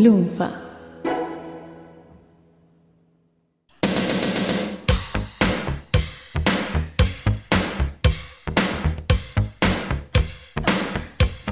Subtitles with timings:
[0.00, 0.48] Lunfa.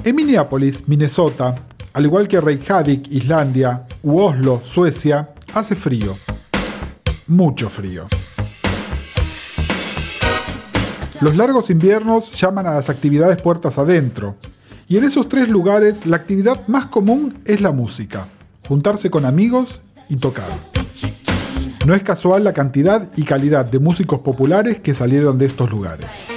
[0.01, 1.55] En Minneapolis, Minnesota,
[1.91, 6.17] al igual que Reykjavik, Islandia, u Oslo, Suecia, hace frío.
[7.27, 8.07] Mucho frío.
[11.19, 14.37] Los largos inviernos llaman a las actividades puertas adentro,
[14.89, 18.29] y en esos tres lugares la actividad más común es la música,
[18.67, 20.45] juntarse con amigos y tocar.
[21.85, 26.27] No es casual la cantidad y calidad de músicos populares que salieron de estos lugares.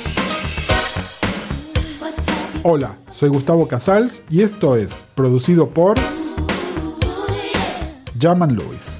[2.62, 5.98] Hola, soy Gustavo Casals y esto es producido por
[8.20, 8.98] Jaman Lewis.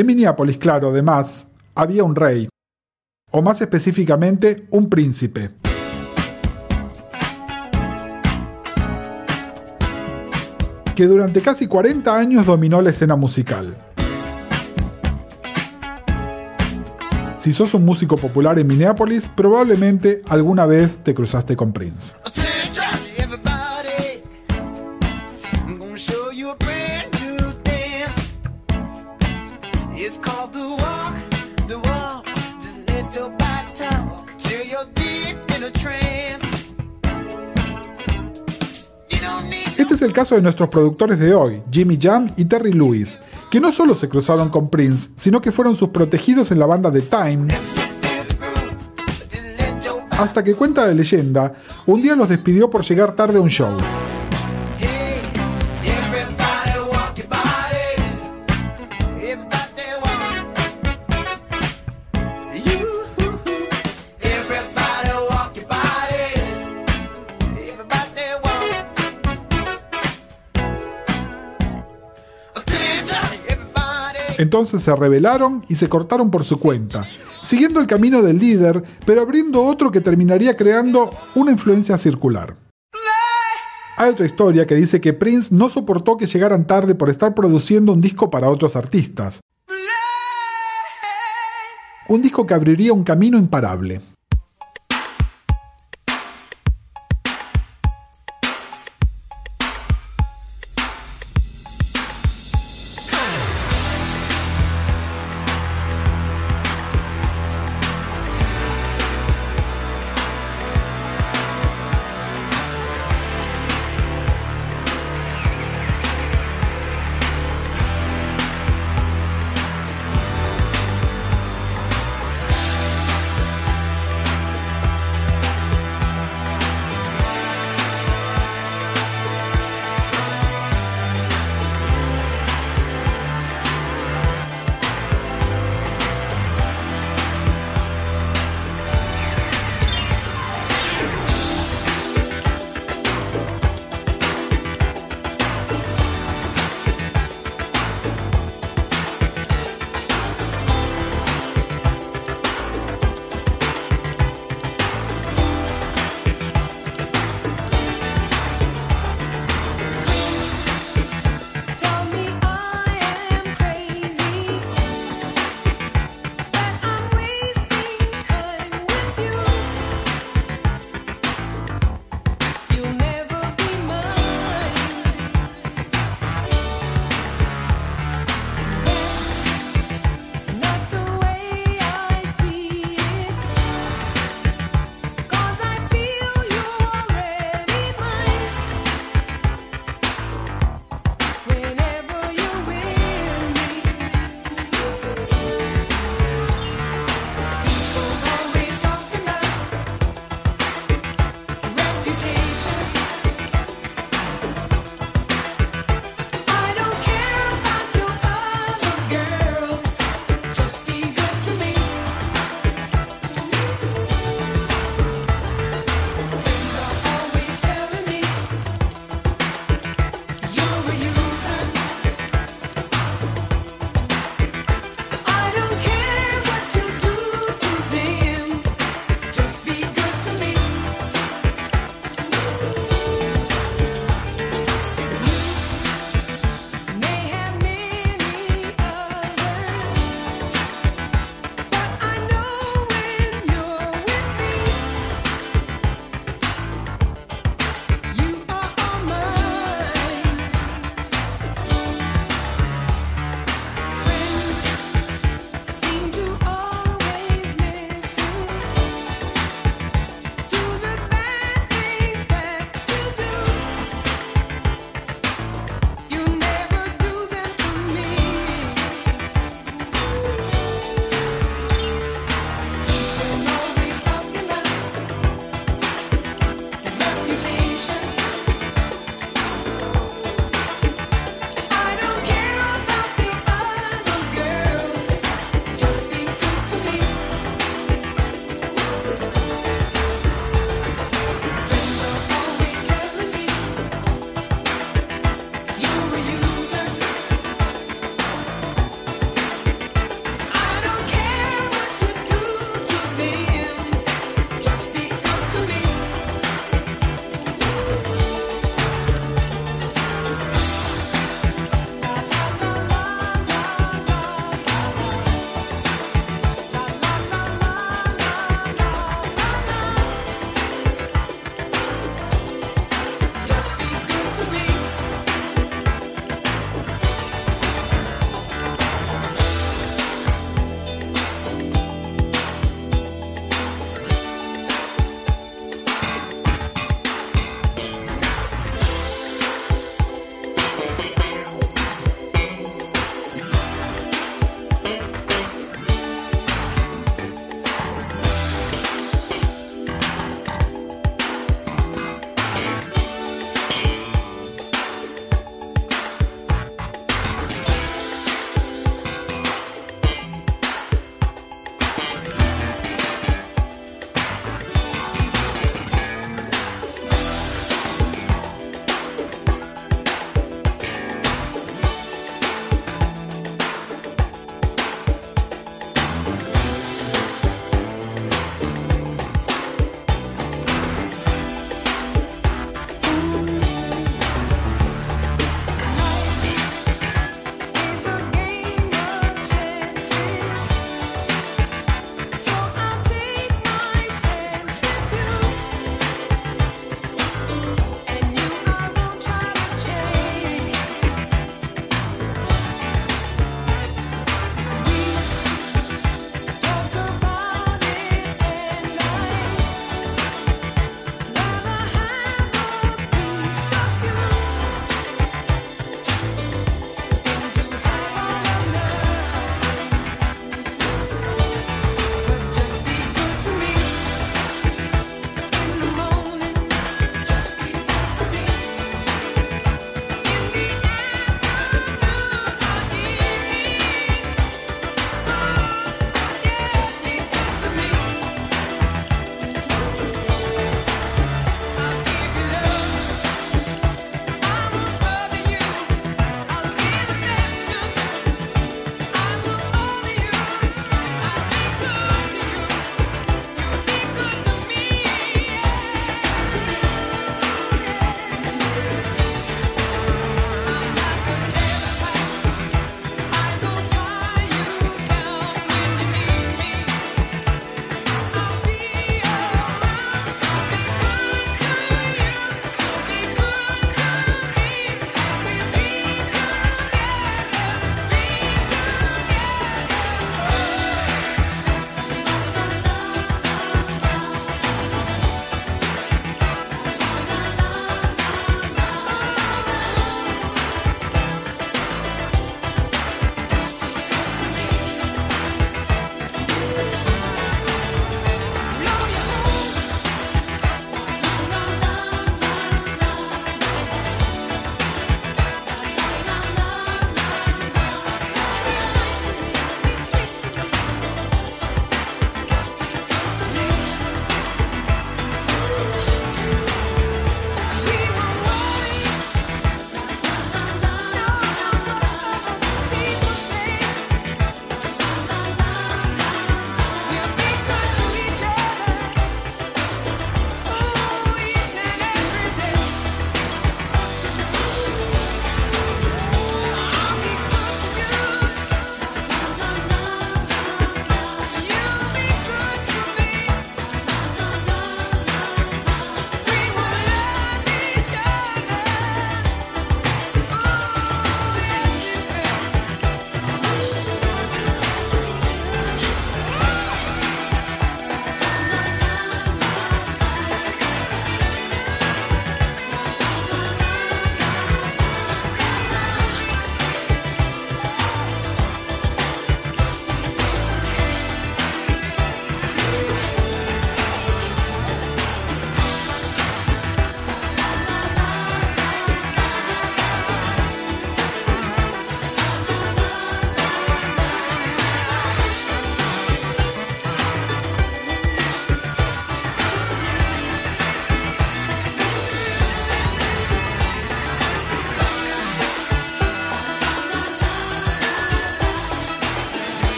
[0.00, 2.48] En Minneapolis, claro, además, había un rey,
[3.32, 5.50] o más específicamente, un príncipe.
[10.94, 13.76] que durante casi 40 años dominó la escena musical.
[17.36, 22.14] Si sos un músico popular en Minneapolis, probablemente alguna vez te cruzaste con Prince.
[40.00, 43.18] Es el caso de nuestros productores de hoy, Jimmy Jam y Terry Lewis,
[43.50, 46.90] que no solo se cruzaron con Prince, sino que fueron sus protegidos en la banda
[46.90, 47.48] de Time.
[50.12, 51.52] Hasta que cuenta de leyenda,
[51.84, 53.76] un día los despidió por llegar tarde a un show.
[74.40, 77.06] Entonces se rebelaron y se cortaron por su cuenta,
[77.44, 82.56] siguiendo el camino del líder, pero abriendo otro que terminaría creando una influencia circular.
[83.98, 87.92] Hay otra historia que dice que Prince no soportó que llegaran tarde por estar produciendo
[87.92, 89.40] un disco para otros artistas.
[92.08, 94.00] Un disco que abriría un camino imparable.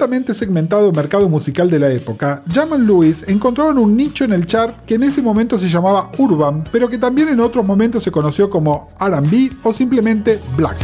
[0.00, 4.74] Altamente segmentado mercado musical de la época, Jamal Lewis encontraron un nicho en el chart
[4.86, 8.48] que en ese momento se llamaba Urban, pero que también en otros momentos se conoció
[8.48, 10.78] como RB o simplemente Black.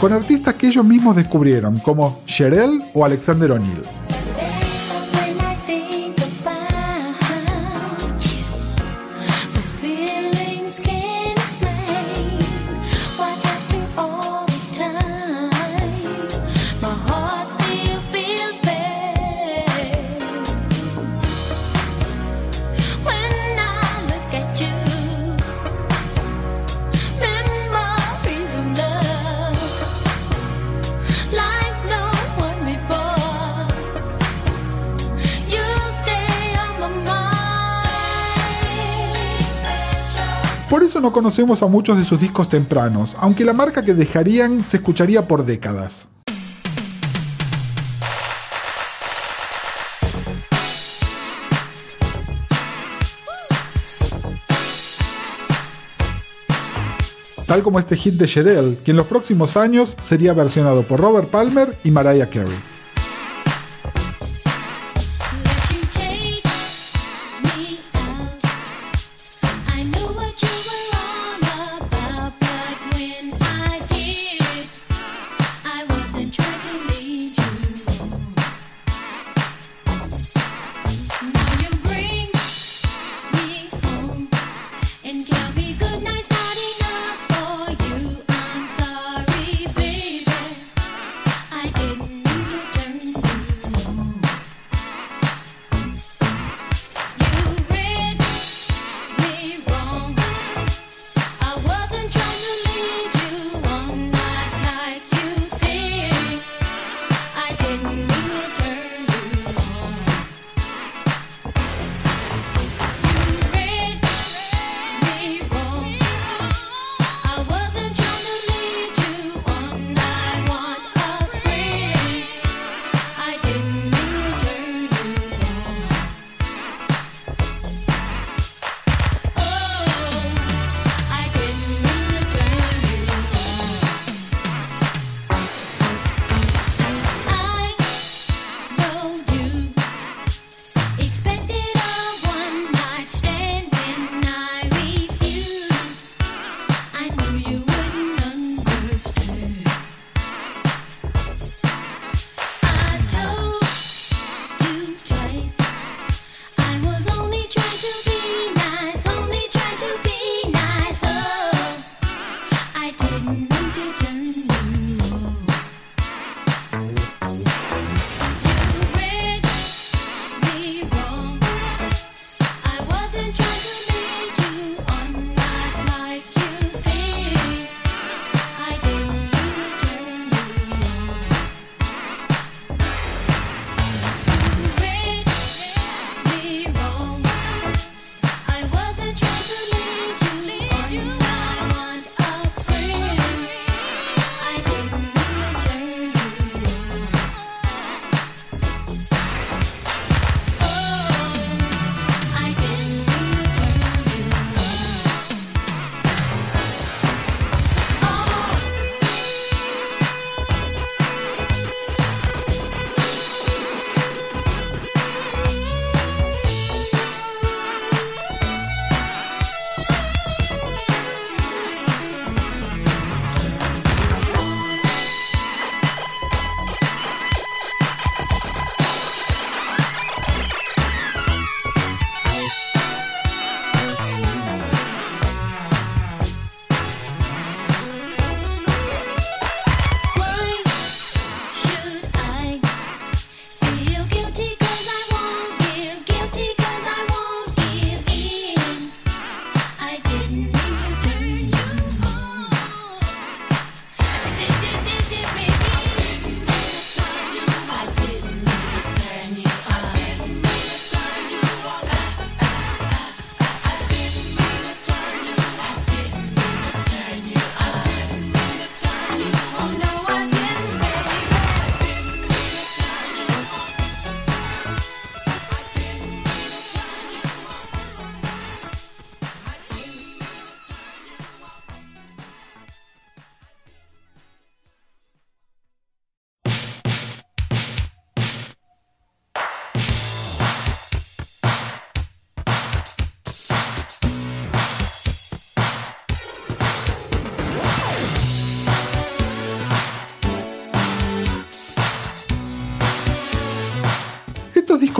[0.00, 4.09] con artistas que ellos mismos descubrieron, como Sherelle o Alexander O'Neill.
[41.00, 45.26] No conocemos a muchos de sus discos tempranos, aunque la marca que dejarían se escucharía
[45.26, 46.08] por décadas.
[57.46, 61.30] Tal como este hit de Sherelle, que en los próximos años sería versionado por Robert
[61.30, 62.79] Palmer y Mariah Carey.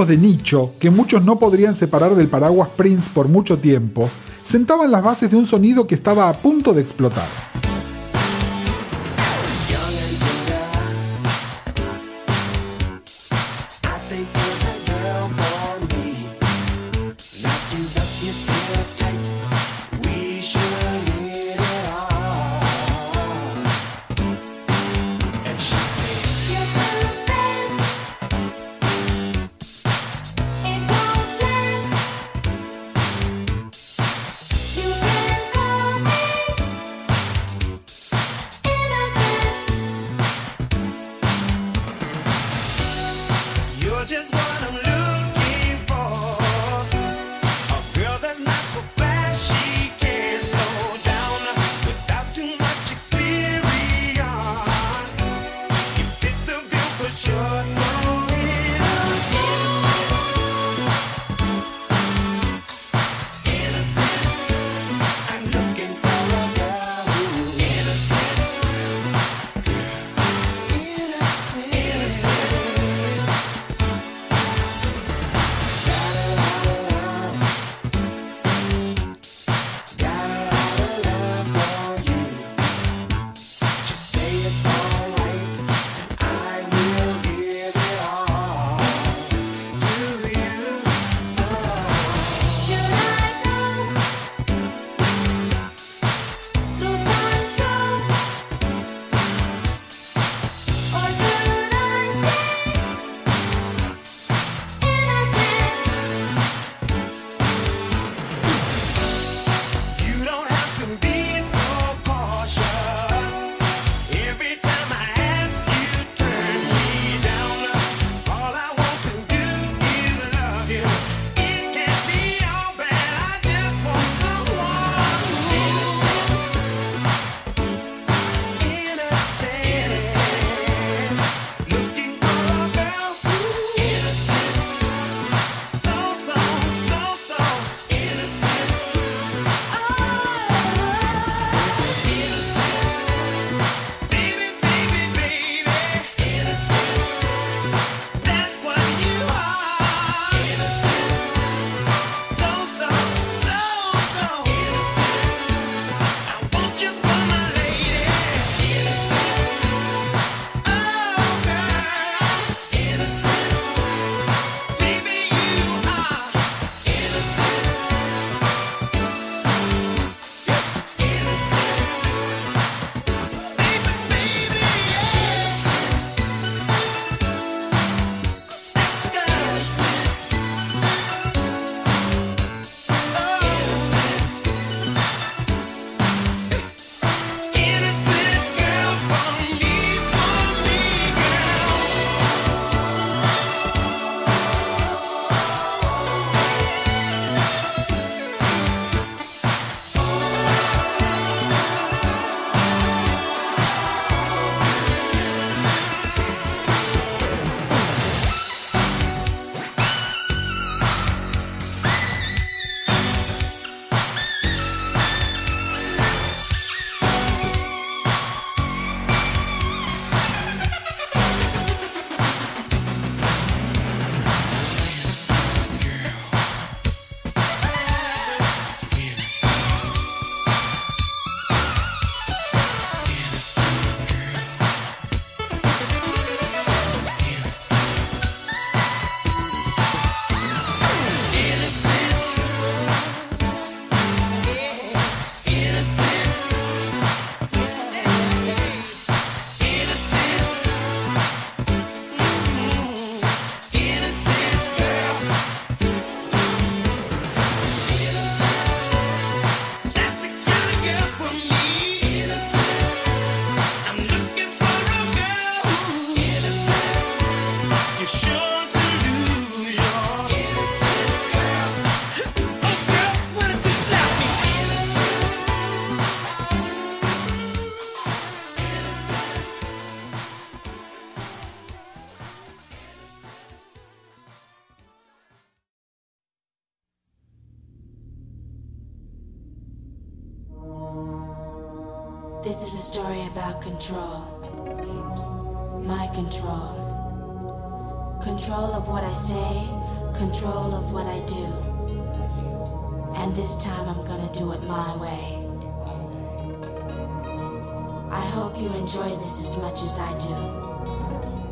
[0.07, 4.09] De nicho, que muchos no podrían separar del paraguas Prince por mucho tiempo,
[4.45, 7.50] sentaban las bases de un sonido que estaba a punto de explotar.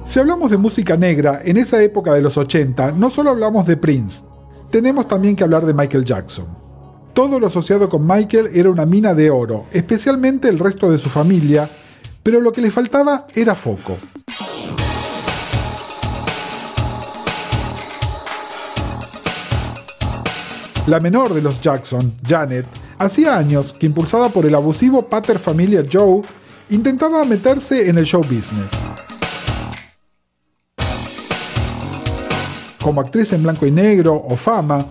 [0.05, 3.77] Si hablamos de música negra en esa época de los 80, no solo hablamos de
[3.77, 4.25] Prince,
[4.71, 6.47] tenemos también que hablar de Michael Jackson.
[7.13, 11.09] Todo lo asociado con Michael era una mina de oro, especialmente el resto de su
[11.09, 11.69] familia,
[12.23, 13.97] pero lo que le faltaba era foco.
[20.87, 22.65] La menor de los Jackson, Janet,
[22.99, 26.23] hacía años que impulsada por el abusivo pater familia Joe,
[26.71, 28.71] intentaba meterse en el show business.
[32.83, 34.87] Como actriz en blanco y negro o fama,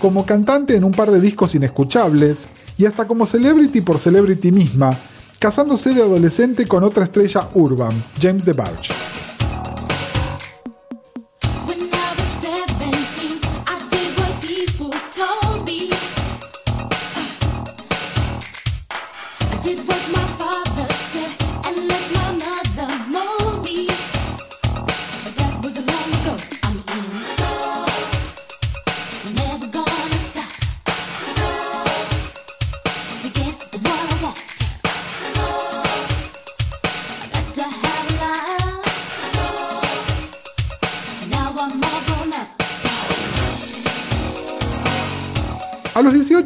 [0.00, 4.96] como cantante en un par de discos inescuchables y hasta como celebrity por celebrity misma,
[5.38, 8.92] casándose de adolescente con otra estrella urban, James DeBarge.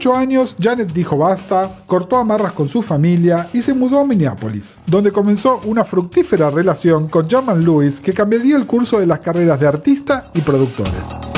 [0.07, 4.79] 18 años, Janet dijo basta, cortó amarras con su familia y se mudó a Minneapolis,
[4.87, 9.59] donde comenzó una fructífera relación con Jaman Lewis que cambiaría el curso de las carreras
[9.59, 11.36] de artista y productores.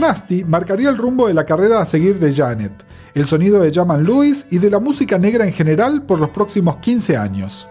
[0.00, 2.72] Nasty marcaría el rumbo de la carrera a seguir de Janet,
[3.12, 6.78] el sonido de Jaman Lewis y de la música negra en general por los próximos
[6.78, 7.68] 15 años.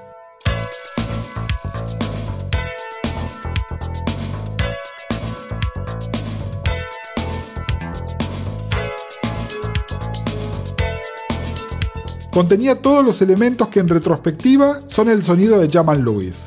[12.32, 16.44] Contenía todos los elementos que en retrospectiva son el sonido de Jaman Lewis.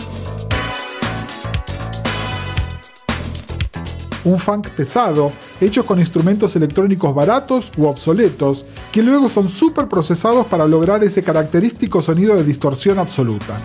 [4.25, 5.33] Un funk pesado,
[5.63, 11.23] hecho con instrumentos electrónicos baratos u obsoletos, que luego son súper procesados para lograr ese
[11.23, 13.59] característico sonido de distorsión absoluta.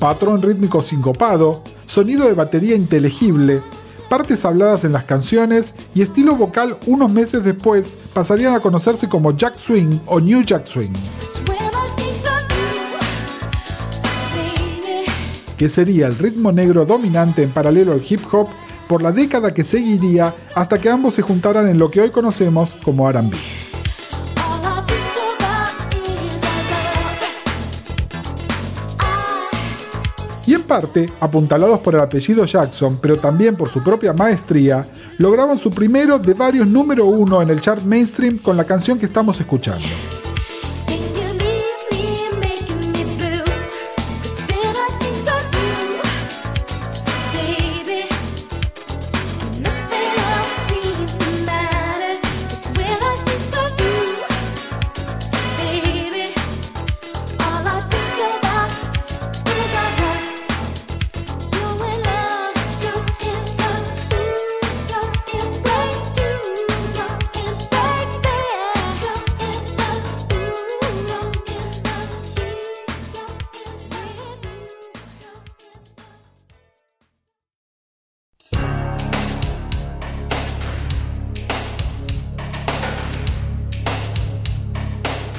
[0.00, 3.62] Patrón rítmico sincopado, sonido de batería inteligible,
[4.08, 9.36] partes habladas en las canciones y estilo vocal unos meses después pasarían a conocerse como
[9.36, 10.92] Jack Swing o New Jack Swing.
[15.58, 18.48] Que sería el ritmo negro dominante en paralelo al hip hop
[18.88, 22.78] por la década que seguiría hasta que ambos se juntaran en lo que hoy conocemos
[22.82, 23.34] como RB.
[30.48, 35.58] y en parte, apuntalados por el apellido Jackson, pero también por su propia maestría, lograban
[35.58, 39.38] su primero de varios número uno en el chart mainstream con la canción que estamos
[39.38, 39.84] escuchando.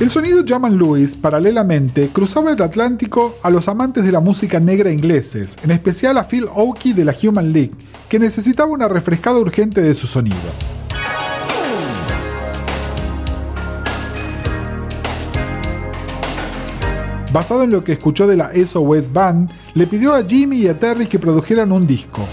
[0.10, 4.91] El sonido Jaman Lewis, paralelamente, cruzaba el Atlántico a los amantes de la música negra
[4.91, 7.74] ingleses, en especial a Phil Oakey de la Human League,
[8.10, 10.36] que necesitaba una refrescada urgente de su sonido.
[17.32, 20.80] Basado en lo que escuchó de la SOS Band, le pidió a Jimmy y a
[20.80, 22.28] Terry que produjeran un disco.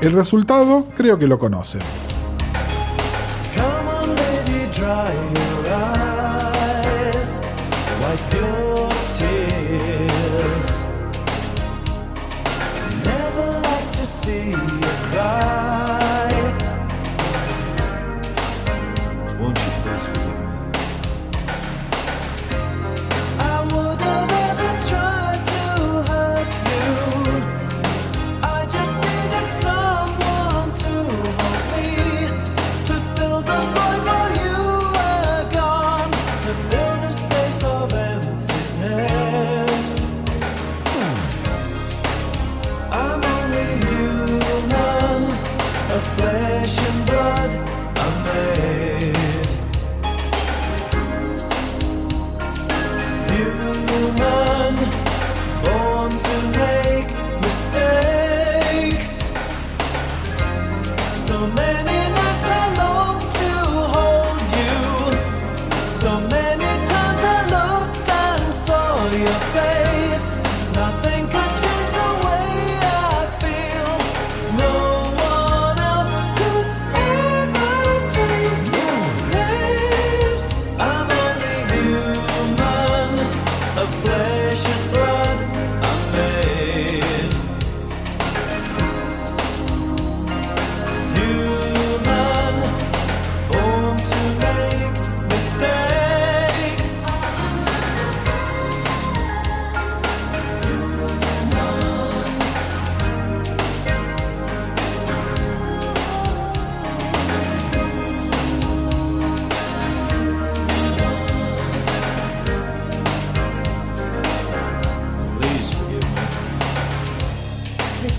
[0.00, 1.82] El resultado creo que lo conocen.
[4.84, 5.43] trying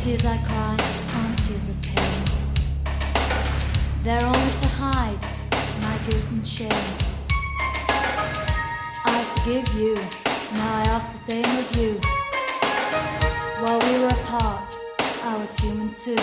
[0.06, 0.78] tears I cry
[1.18, 2.26] aren't tears of pain.
[4.04, 5.20] They're only to hide
[5.82, 6.70] my guilt and shame.
[9.04, 9.96] I forgive you,
[10.54, 12.00] now I ask the same of you.
[13.64, 14.62] While we were apart,
[15.24, 16.22] I was human too.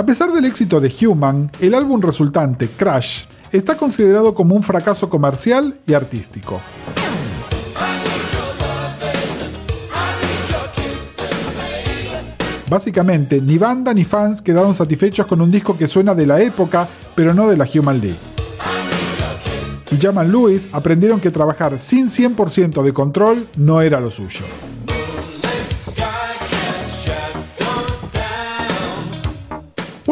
[0.00, 5.10] A pesar del éxito de Human, el álbum resultante, Crash, está considerado como un fracaso
[5.10, 6.58] comercial y artístico.
[12.70, 16.88] Básicamente, ni banda ni fans quedaron satisfechos con un disco que suena de la época,
[17.14, 18.16] pero no de la Human League.
[19.90, 24.46] Y Jaman Lewis aprendieron que trabajar sin 100% de control no era lo suyo.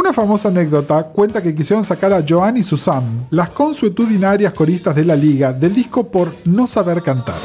[0.09, 5.05] Una famosa anécdota cuenta que quisieron sacar a Joan y Susan, las consuetudinarias coristas de
[5.05, 7.37] la liga, del disco por no saber cantar.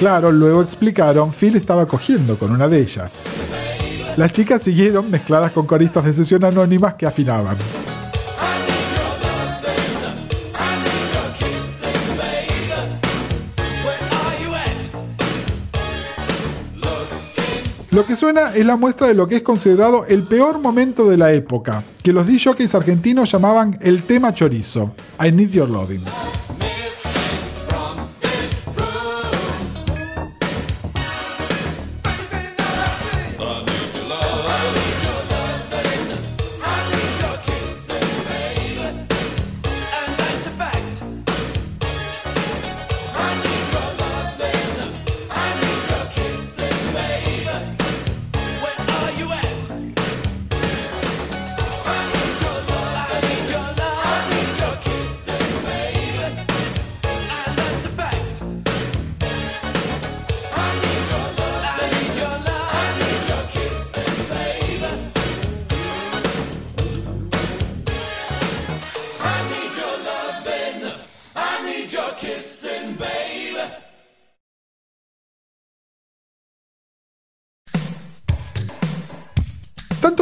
[0.00, 3.22] Claro, luego explicaron, Phil estaba cogiendo con una de ellas.
[4.16, 7.56] Las chicas siguieron mezcladas con coristas de sesión anónimas que afinaban.
[17.90, 21.16] Lo que suena es la muestra de lo que es considerado el peor momento de
[21.16, 26.04] la época, que los DJs argentinos llamaban el tema chorizo, I Need Your Loving.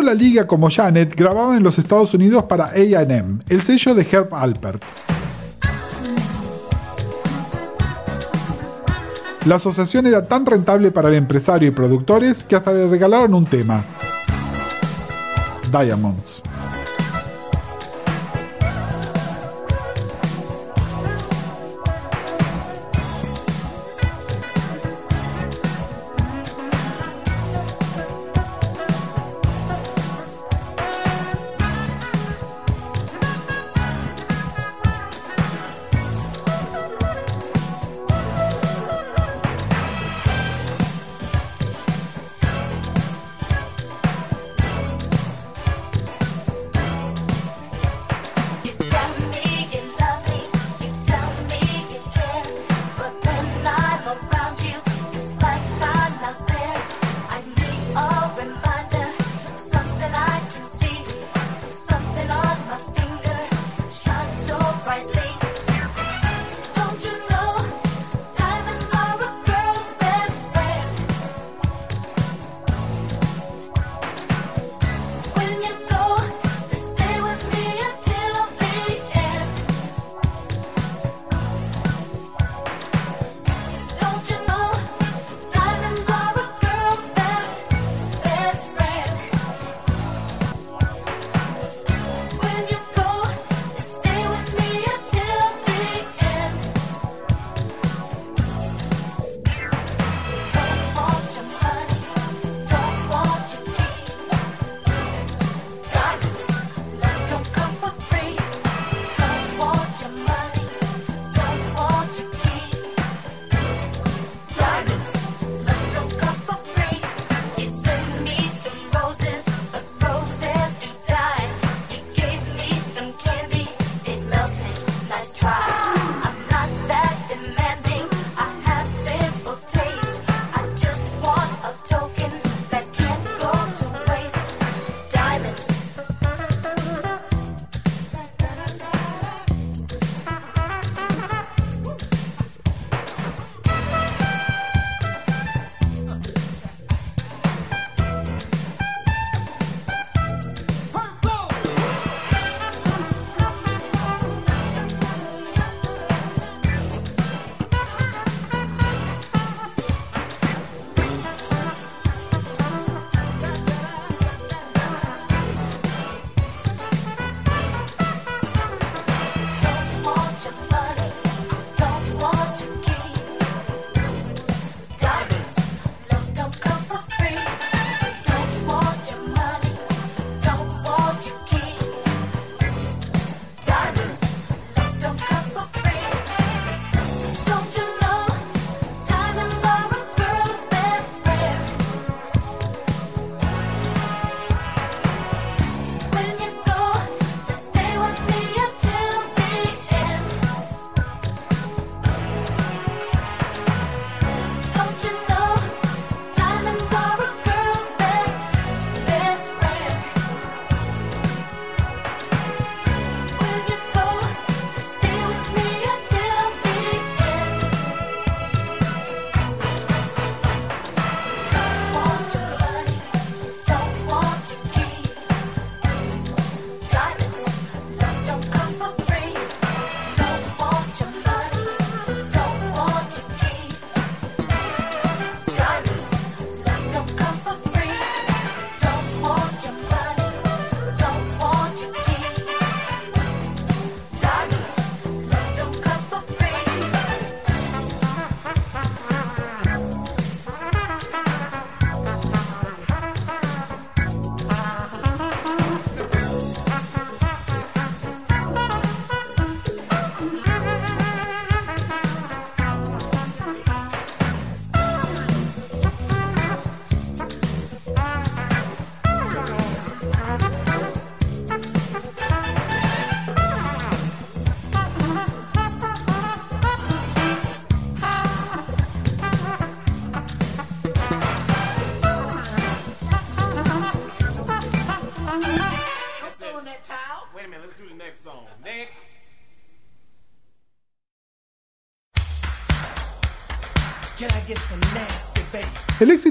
[0.07, 4.35] La liga como Janet grababan en los Estados Unidos para AM, el sello de Herb
[4.35, 4.83] Alpert.
[9.45, 13.47] La asociación era tan rentable para el empresario y productores que hasta le regalaron un
[13.47, 13.85] tema,
[15.71, 16.43] Diamonds.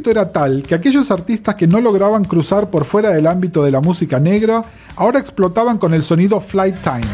[0.09, 3.81] Era tal que aquellos artistas que no lograban cruzar por fuera del ámbito de la
[3.81, 4.63] música negra
[4.95, 7.05] ahora explotaban con el sonido Flight Time.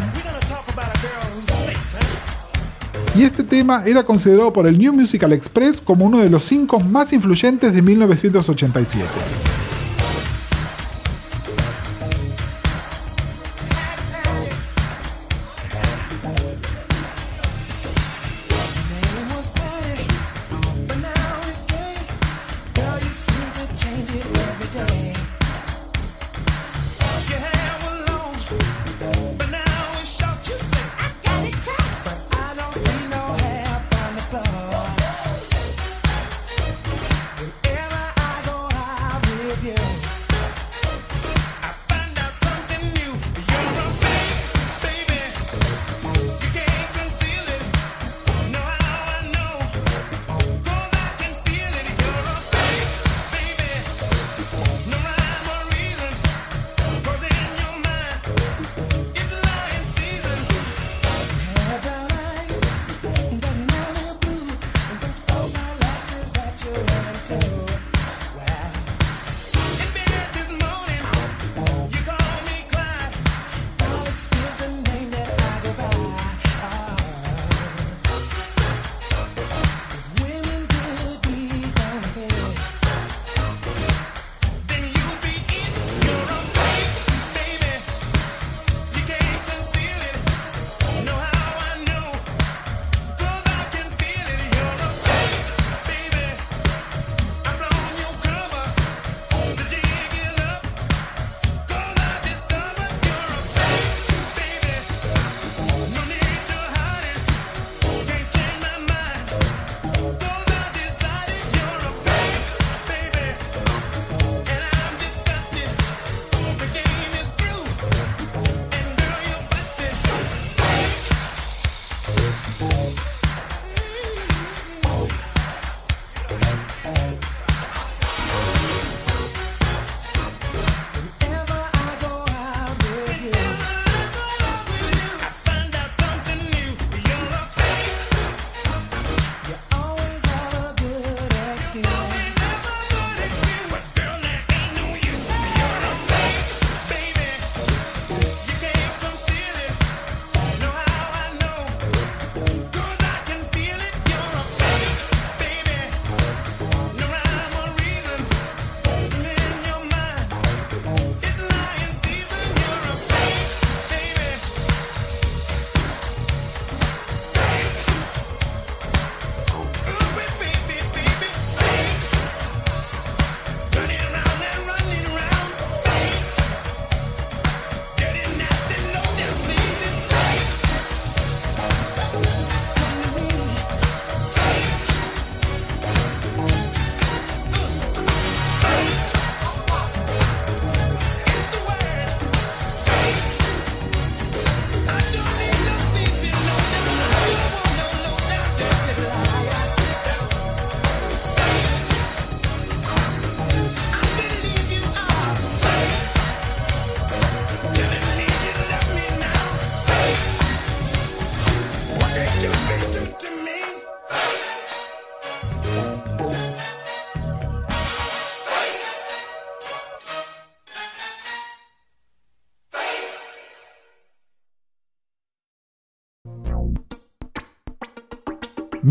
[3.15, 6.79] Y este tema era considerado por el New Musical Express como uno de los cinco
[6.79, 9.05] más influyentes de 1987.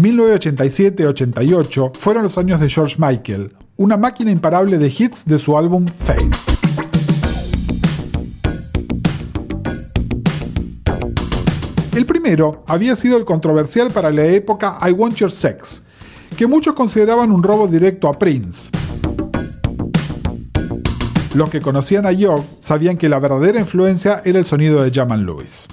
[0.01, 5.87] ...1987-88 fueron los años de George Michael, una máquina imparable de hits de su álbum
[5.87, 6.31] Fame.
[11.95, 15.83] El primero había sido el controversial para la época I Want Your Sex,
[16.37, 18.71] que muchos consideraban un robo directo a Prince.
[21.35, 25.27] Los que conocían a York sabían que la verdadera influencia era el sonido de Jaman
[25.27, 25.69] Lewis.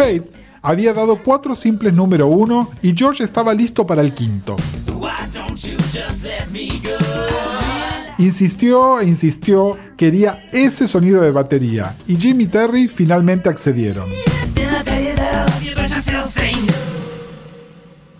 [0.00, 0.32] Faith
[0.62, 4.56] había dado cuatro simples número uno y George estaba listo para el quinto.
[8.16, 14.08] Insistió e insistió, quería ese sonido de batería y Jimmy Terry finalmente accedieron.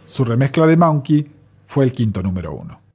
[0.05, 1.27] Su remezcla de Monkey
[1.67, 2.90] fue el quinto número uno.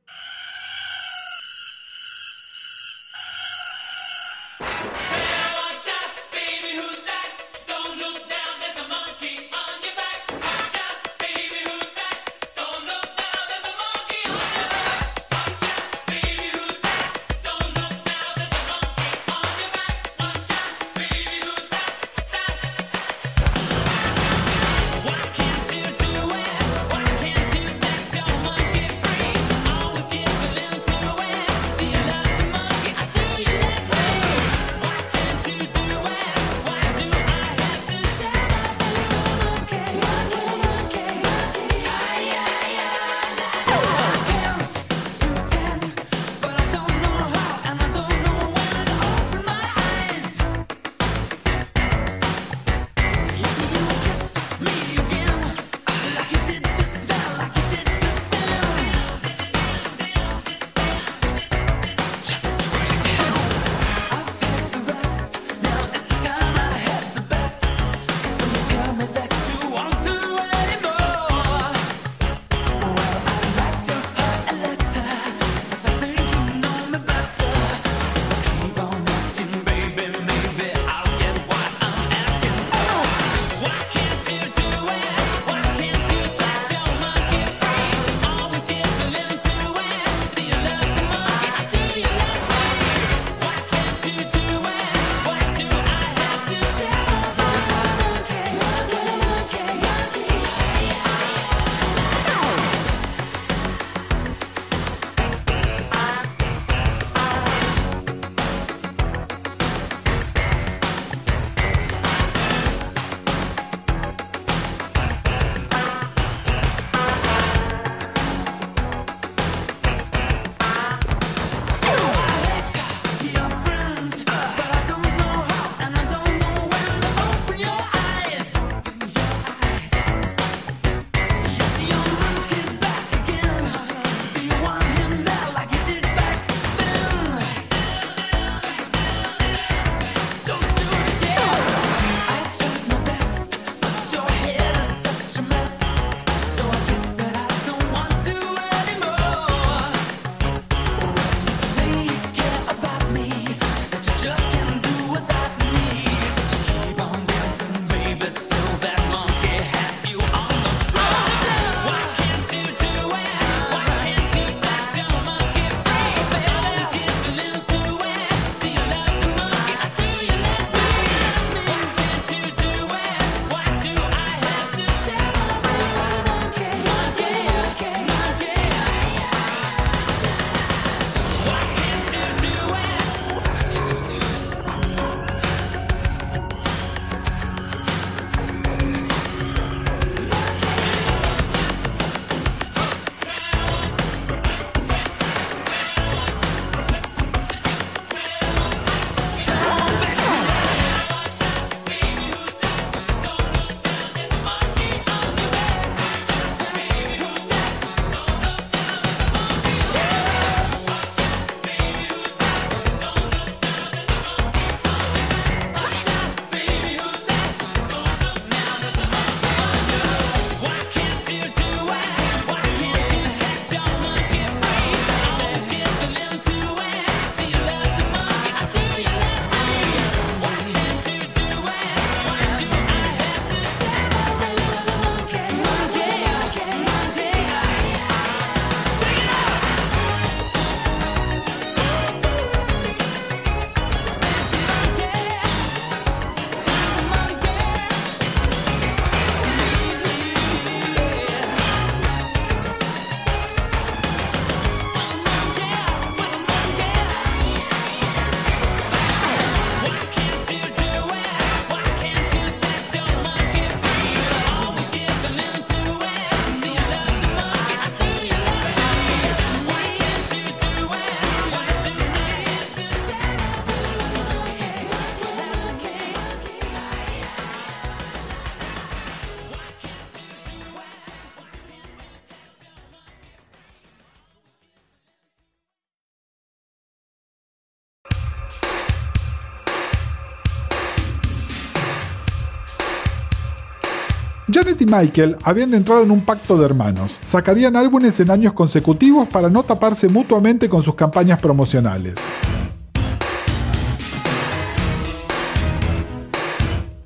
[294.86, 297.19] Michael habían entrado en un pacto de hermanos.
[297.21, 302.15] Sacarían álbumes en años consecutivos para no taparse mutuamente con sus campañas promocionales.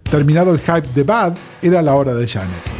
[0.09, 2.78] Terminado el hype de Bad, era la hora de Janet.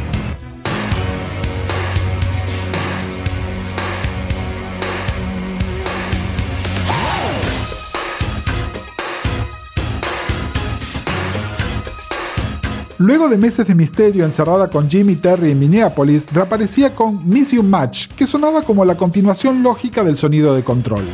[13.00, 17.62] Luego de meses de misterio encerrada con Jimmy Terry en Minneapolis, reaparecía con Miss You
[17.62, 21.04] Match, que sonaba como la continuación lógica del sonido de control.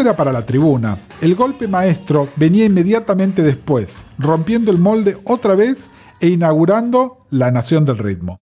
[0.00, 0.98] Era para la tribuna.
[1.20, 5.90] El golpe maestro venía inmediatamente después, rompiendo el molde otra vez
[6.20, 8.39] e inaugurando la nación del ritmo.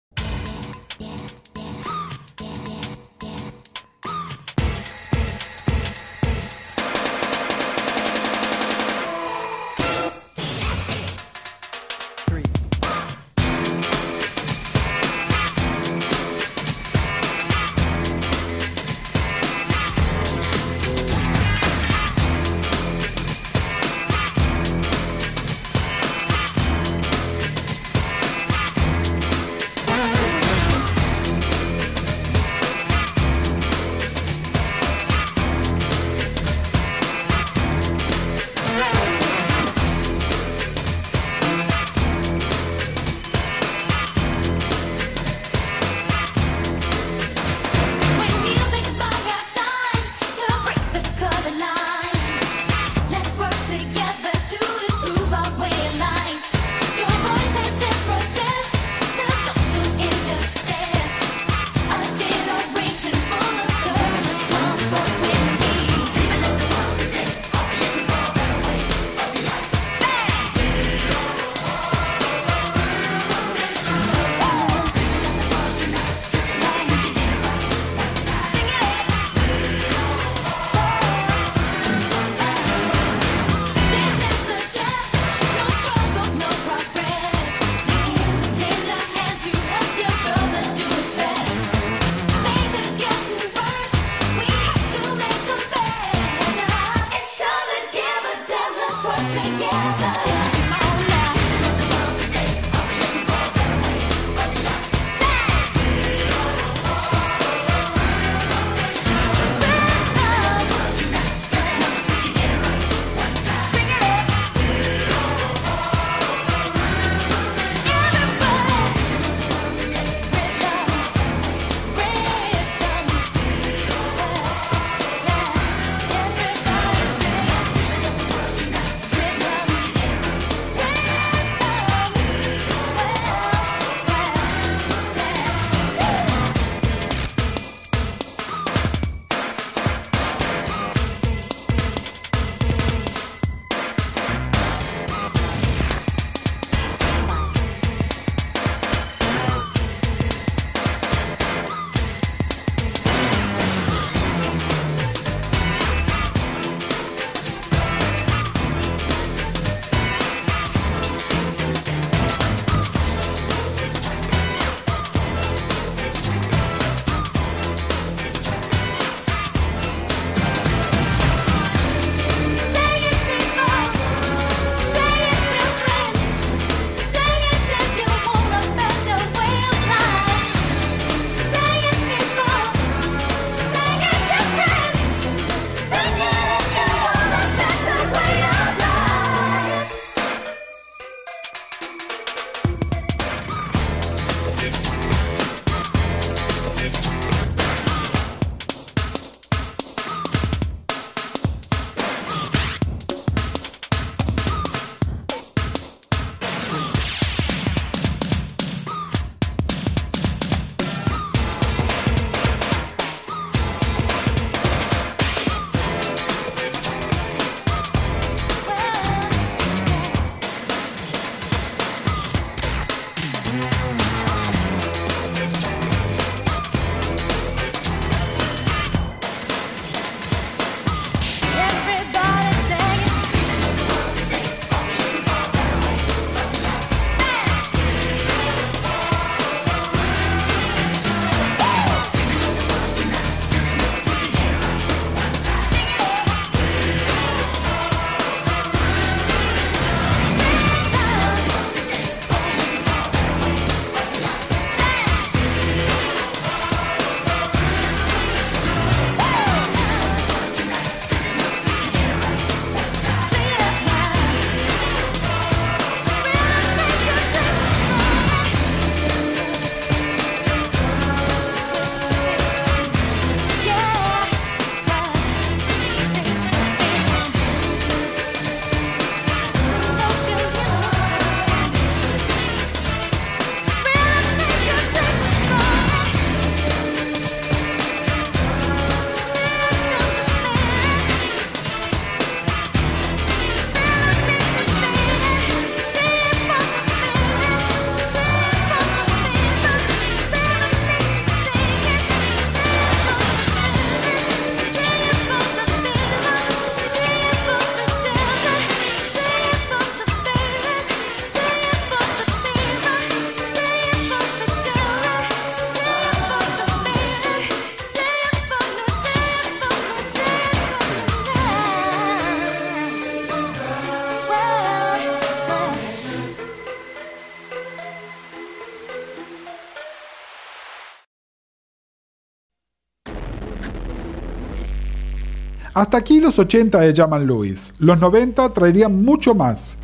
[335.74, 337.74] Hasta aquí los 80 de Jaman Lewis.
[337.80, 339.78] Los 90 traerían mucho más.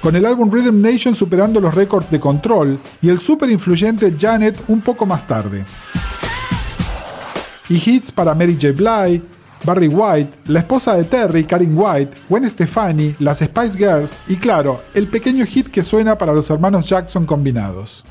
[0.00, 4.56] Con el álbum Rhythm Nation superando los récords de control y el super influyente Janet
[4.68, 5.64] un poco más tarde.
[7.68, 8.72] Y hits para Mary J.
[8.72, 9.22] Blige,
[9.64, 14.82] Barry White, la esposa de Terry, Karin White, Gwen Stefani, las Spice Girls y claro,
[14.94, 18.04] el pequeño hit que suena para los hermanos Jackson combinados.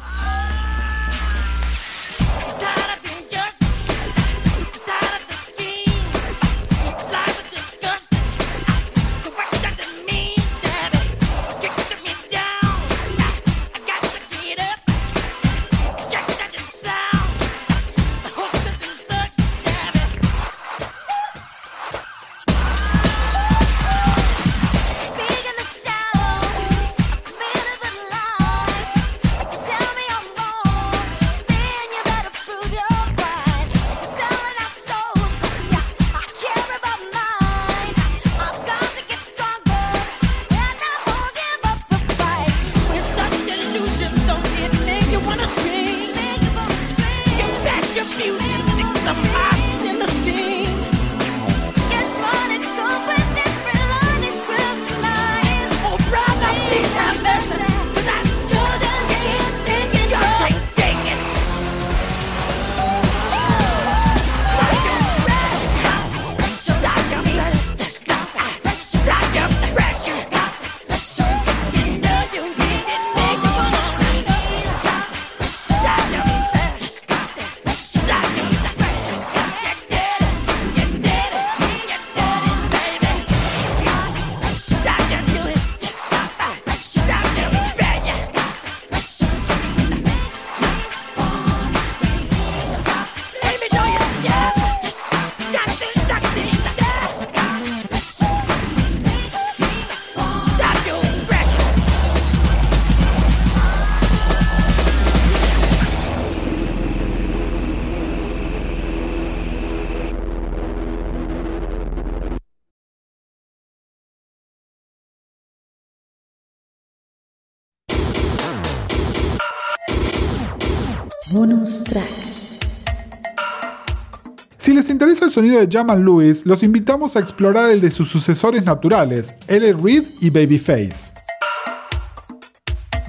[125.03, 129.35] Interesa el sonido de Jamal Lewis, los invitamos a explorar el de sus sucesores naturales,
[129.47, 129.73] L.
[129.73, 131.13] Reed y Babyface,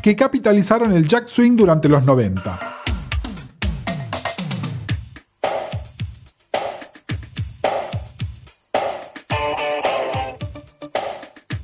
[0.02, 2.58] que capitalizaron el jack swing durante los 90.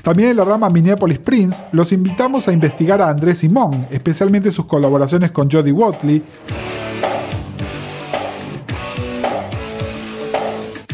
[0.03, 4.66] También en la rama Minneapolis Prince los invitamos a investigar a Andrés Simón, especialmente sus
[4.66, 6.22] colaboraciones con Jody Watley,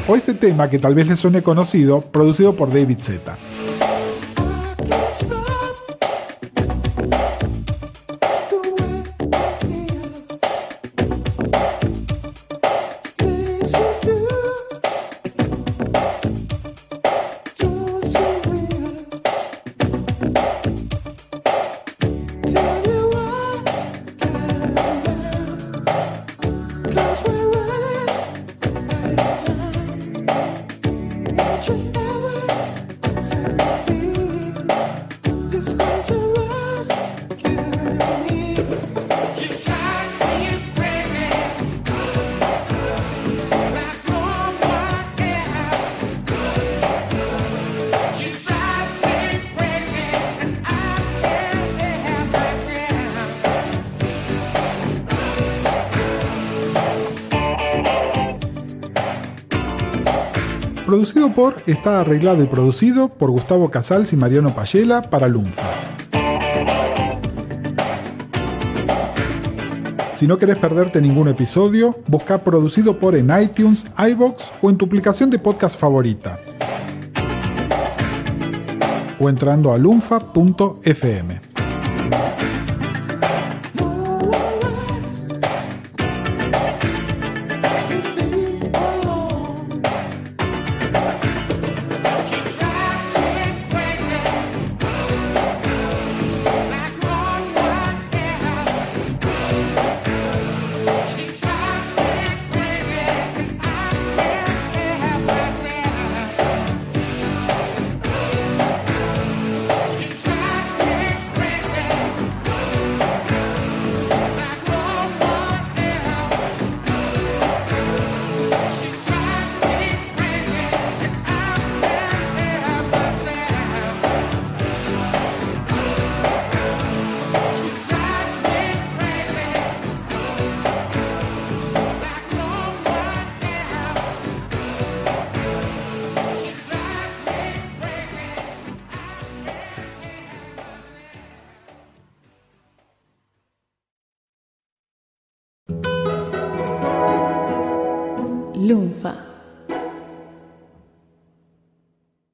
[0.09, 3.37] o este tema que tal vez les suene conocido, producido por David Zeta.
[61.37, 65.71] Por, está arreglado y producido por Gustavo Casals y Mariano Payela para Lunfa.
[70.15, 74.87] Si no querés perderte ningún episodio, busca producido por en iTunes, iBox o en tu
[74.87, 76.41] aplicación de podcast favorita.
[79.21, 81.41] O entrando a lunfa.fm.